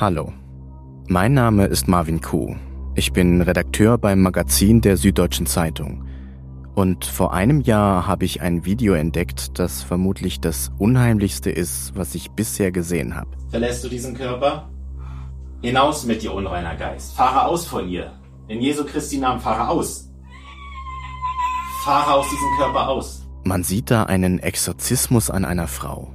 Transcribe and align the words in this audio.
Hallo, 0.00 0.32
mein 1.08 1.34
Name 1.34 1.66
ist 1.66 1.86
Marvin 1.86 2.22
Kuh. 2.22 2.56
Ich 2.94 3.12
bin 3.12 3.42
Redakteur 3.42 3.98
beim 3.98 4.22
Magazin 4.22 4.80
der 4.80 4.96
Süddeutschen 4.96 5.44
Zeitung. 5.44 6.08
Und 6.74 7.04
vor 7.04 7.34
einem 7.34 7.60
Jahr 7.60 8.06
habe 8.06 8.24
ich 8.24 8.40
ein 8.40 8.64
Video 8.64 8.94
entdeckt, 8.94 9.58
das 9.58 9.82
vermutlich 9.82 10.40
das 10.40 10.72
Unheimlichste 10.78 11.50
ist, 11.50 11.94
was 11.96 12.14
ich 12.14 12.30
bisher 12.30 12.72
gesehen 12.72 13.14
habe. 13.14 13.28
Verlässt 13.50 13.84
du 13.84 13.90
diesen 13.90 14.14
Körper? 14.14 14.70
Hinaus 15.60 16.06
mit 16.06 16.22
dir, 16.22 16.32
unreiner 16.32 16.76
Geist. 16.76 17.14
Fahre 17.14 17.44
aus 17.44 17.66
von 17.66 17.86
ihr. 17.86 18.18
In 18.48 18.62
Jesu 18.62 18.86
Christi 18.86 19.18
Namen 19.18 19.40
fahre 19.40 19.68
aus. 19.68 20.10
Fahre 21.84 22.14
aus 22.14 22.26
diesem 22.30 22.48
Körper 22.56 22.88
aus. 22.88 23.28
Man 23.44 23.64
sieht 23.64 23.90
da 23.90 24.04
einen 24.04 24.38
Exorzismus 24.38 25.28
an 25.28 25.44
einer 25.44 25.66
Frau. 25.66 26.10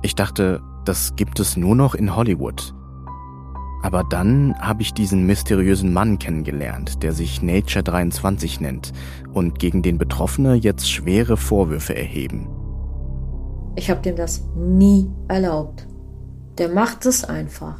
Ich 0.00 0.14
dachte, 0.14 0.62
das 0.84 1.16
gibt 1.16 1.40
es 1.40 1.56
nur 1.56 1.74
noch 1.74 1.94
in 1.94 2.14
Hollywood. 2.14 2.74
Aber 3.82 4.04
dann 4.04 4.54
habe 4.60 4.82
ich 4.82 4.94
diesen 4.94 5.26
mysteriösen 5.26 5.92
Mann 5.92 6.18
kennengelernt, 6.18 7.02
der 7.02 7.12
sich 7.12 7.42
Nature 7.42 7.82
23 7.82 8.60
nennt 8.60 8.92
und 9.32 9.58
gegen 9.58 9.82
den 9.82 9.98
Betroffene 9.98 10.54
jetzt 10.54 10.88
schwere 10.90 11.36
Vorwürfe 11.36 11.96
erheben. 11.96 12.48
Ich 13.74 13.90
habe 13.90 14.00
dem 14.02 14.16
das 14.16 14.44
nie 14.54 15.10
erlaubt. 15.28 15.86
Der 16.58 16.68
macht 16.68 17.06
es 17.06 17.24
einfach. 17.24 17.76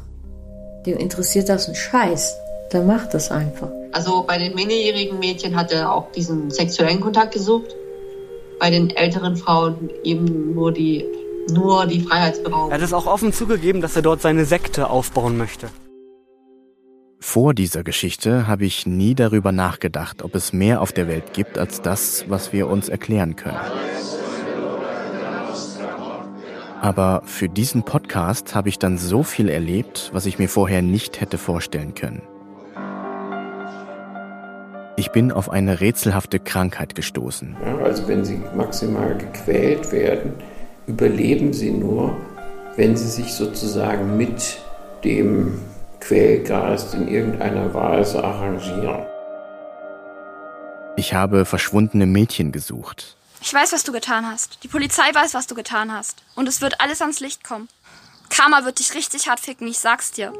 Dem 0.85 0.97
interessiert 0.97 1.47
das 1.47 1.69
ein 1.69 1.75
Scheiß. 1.75 2.35
Der 2.73 2.83
macht 2.83 3.13
es 3.13 3.31
einfach. 3.31 3.69
Also 3.93 4.23
bei 4.23 4.37
den 4.39 4.55
minderjährigen 4.55 5.19
Mädchen 5.19 5.55
hat 5.55 5.71
er 5.71 5.93
auch 5.93 6.11
diesen 6.11 6.49
sexuellen 6.49 6.99
Kontakt 6.99 7.33
gesucht. 7.33 7.75
Bei 8.59 8.71
den 8.71 8.89
älteren 8.89 9.37
Frauen 9.37 9.89
eben 10.03 10.55
nur 10.55 10.71
die, 10.71 11.05
nur 11.51 11.85
die 11.85 12.01
Freiheitsberaubung. 12.01 12.71
Er 12.71 12.75
hat 12.75 12.81
es 12.83 12.93
auch 12.93 13.05
offen 13.05 13.33
zugegeben, 13.33 13.81
dass 13.81 13.95
er 13.95 14.01
dort 14.01 14.21
seine 14.21 14.45
Sekte 14.45 14.89
aufbauen 14.89 15.37
möchte. 15.37 15.69
Vor 17.19 17.53
dieser 17.53 17.83
Geschichte 17.83 18.47
habe 18.47 18.65
ich 18.65 18.85
nie 18.85 19.15
darüber 19.15 19.51
nachgedacht, 19.53 20.23
ob 20.23 20.35
es 20.35 20.51
mehr 20.51 20.81
auf 20.81 20.91
der 20.91 21.07
Welt 21.07 21.33
gibt 21.33 21.57
als 21.57 21.81
das, 21.81 22.25
was 22.27 22.51
wir 22.51 22.67
uns 22.67 22.89
erklären 22.89 23.35
können. 23.35 23.57
Aber 26.81 27.21
für 27.25 27.47
diesen 27.47 27.83
Podcast 27.83 28.55
habe 28.55 28.67
ich 28.67 28.77
dann 28.77 28.97
so 28.97 29.23
viel 29.23 29.47
erlebt, 29.47 30.09
was 30.11 30.25
ich 30.25 30.37
mir 30.37 30.49
vorher 30.49 30.81
nicht 30.81 31.21
hätte 31.21 31.37
vorstellen 31.37 31.95
können. 31.95 32.23
Ich 34.97 35.11
bin 35.11 35.31
auf 35.31 35.49
eine 35.49 35.79
rätselhafte 35.79 36.39
Krankheit 36.39 36.93
gestoßen. 36.93 37.55
Ja, 37.65 37.77
also 37.85 38.07
wenn 38.09 38.25
sie 38.25 38.41
maximal 38.53 39.17
gequält 39.17 39.93
werden, 39.93 40.33
überleben 40.87 41.53
sie 41.53 41.71
nur, 41.71 42.15
wenn 42.75 42.95
sie 42.97 43.07
sich 43.07 43.33
sozusagen 43.33 44.17
mit 44.17 44.59
dem 45.03 45.59
Quälgeist 45.99 46.93
in 46.93 47.07
irgendeiner 47.07 47.73
Weise 47.73 48.23
arrangieren. 48.23 49.05
Ich 50.95 51.13
habe 51.13 51.45
verschwundene 51.45 52.05
Mädchen 52.05 52.51
gesucht. 52.51 53.15
Ich 53.41 53.53
weiß, 53.53 53.73
was 53.73 53.83
du 53.83 53.91
getan 53.91 54.25
hast. 54.25 54.63
Die 54.63 54.67
Polizei 54.67 55.03
weiß, 55.13 55.33
was 55.33 55.47
du 55.47 55.55
getan 55.55 55.91
hast. 55.91 56.23
Und 56.35 56.47
es 56.47 56.61
wird 56.61 56.79
alles 56.79 57.01
ans 57.01 57.19
Licht 57.19 57.43
kommen. 57.43 57.67
Karma 58.29 58.63
wird 58.65 58.79
dich 58.79 58.95
richtig 58.95 59.27
hart 59.27 59.39
ficken, 59.39 59.67
ich 59.67 59.79
sag's 59.79 60.11
dir. 60.11 60.33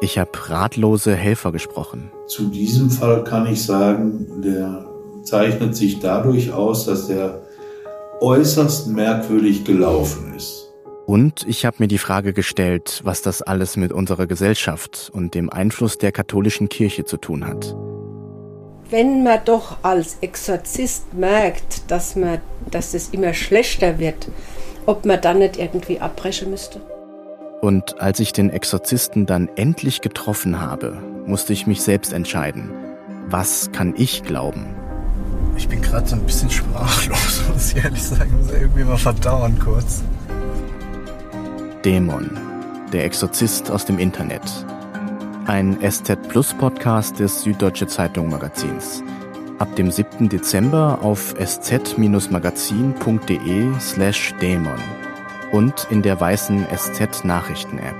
Ich 0.00 0.16
habe 0.18 0.30
ratlose 0.48 1.14
Helfer 1.14 1.50
gesprochen. 1.50 2.10
Zu 2.28 2.48
diesem 2.48 2.90
Fall 2.90 3.24
kann 3.24 3.46
ich 3.46 3.64
sagen, 3.64 4.42
der 4.42 4.86
zeichnet 5.24 5.74
sich 5.74 5.98
dadurch 5.98 6.52
aus, 6.52 6.86
dass 6.86 7.08
er 7.10 7.42
äußerst 8.20 8.88
merkwürdig 8.88 9.64
gelaufen 9.64 10.34
ist. 10.36 10.66
Und 11.06 11.46
ich 11.48 11.64
habe 11.64 11.76
mir 11.78 11.88
die 11.88 11.98
Frage 11.98 12.32
gestellt, 12.32 13.00
was 13.04 13.22
das 13.22 13.40
alles 13.40 13.76
mit 13.76 13.92
unserer 13.92 14.26
Gesellschaft 14.26 15.10
und 15.12 15.34
dem 15.34 15.50
Einfluss 15.50 15.96
der 15.96 16.12
katholischen 16.12 16.68
Kirche 16.68 17.04
zu 17.04 17.16
tun 17.16 17.46
hat. 17.46 17.74
Wenn 18.90 19.22
man 19.22 19.40
doch 19.44 19.78
als 19.82 20.18
Exorzist 20.20 21.14
merkt, 21.14 21.90
dass, 21.90 22.16
man, 22.16 22.40
dass 22.70 22.94
es 22.94 23.08
immer 23.10 23.32
schlechter 23.34 23.98
wird, 23.98 24.28
ob 24.86 25.04
man 25.04 25.20
dann 25.20 25.38
nicht 25.38 25.58
irgendwie 25.58 26.00
abbrechen 26.00 26.50
müsste. 26.50 26.80
Und 27.60 28.00
als 28.00 28.20
ich 28.20 28.32
den 28.32 28.50
Exorzisten 28.50 29.26
dann 29.26 29.48
endlich 29.56 30.00
getroffen 30.00 30.60
habe, 30.60 31.02
musste 31.26 31.52
ich 31.52 31.66
mich 31.66 31.82
selbst 31.82 32.12
entscheiden. 32.12 32.70
Was 33.28 33.70
kann 33.72 33.94
ich 33.96 34.22
glauben? 34.22 34.74
Ich 35.56 35.68
bin 35.68 35.82
gerade 35.82 36.06
so 36.06 36.14
ein 36.14 36.22
bisschen 36.22 36.48
sprachlos, 36.50 37.17
ehrlich 37.82 38.02
sagen. 38.02 38.36
Muss 38.38 38.50
irgendwie 38.50 38.84
mal 38.84 38.98
verdauen 38.98 39.58
kurz. 39.58 40.02
Dämon, 41.84 42.30
der 42.92 43.04
Exorzist 43.04 43.70
aus 43.70 43.84
dem 43.84 43.98
Internet. 43.98 44.42
Ein 45.46 45.78
SZ 45.80 46.16
Plus 46.28 46.54
Podcast 46.54 47.20
des 47.20 47.42
Süddeutsche 47.42 47.86
Zeitung 47.86 48.28
Magazins. 48.28 49.02
Ab 49.58 49.74
dem 49.76 49.90
7. 49.90 50.28
Dezember 50.28 50.98
auf 51.02 51.34
sz-magazin.de 51.38 53.80
slash 53.80 54.34
Dämon 54.40 54.78
und 55.52 55.86
in 55.90 56.02
der 56.02 56.20
weißen 56.20 56.66
SZ 56.74 57.24
Nachrichten 57.24 57.78
App. 57.78 57.96